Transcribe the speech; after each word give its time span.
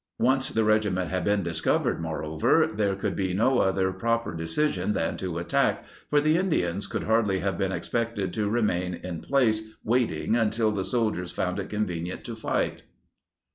Once 0.17 0.49
the 0.49 0.63
regiment 0.63 1.11
had 1.11 1.23
been 1.23 1.43
discovered, 1.43 2.01
moreover, 2.01 2.65
there 2.65 2.95
could 2.95 3.15
be 3.15 3.35
no 3.35 3.59
other 3.59 3.91
proper 3.91 4.33
decision 4.33 4.93
than 4.93 5.15
to 5.15 5.37
attack, 5.37 5.85
for 6.09 6.19
the 6.19 6.37
Indians 6.37 6.87
could 6.87 7.03
hardly 7.03 7.37
have 7.41 7.55
been 7.55 7.71
expected 7.71 8.33
to 8.33 8.49
remain 8.49 8.95
in 8.95 9.21
place 9.21 9.75
waiting 9.83 10.35
until 10.35 10.71
the 10.71 10.83
soldiers 10.83 11.31
found 11.31 11.59
it 11.59 11.69
convenient 11.69 12.23
to 12.23 12.35
fight. 12.35 12.81